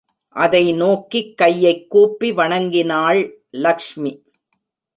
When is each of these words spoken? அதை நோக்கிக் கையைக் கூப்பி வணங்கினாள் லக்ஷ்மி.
அதை 0.29 0.73
நோக்கிக் 0.73 1.37
கையைக் 1.37 1.89
கூப்பி 1.89 2.31
வணங்கினாள் 2.31 3.31
லக்ஷ்மி. 3.49 4.23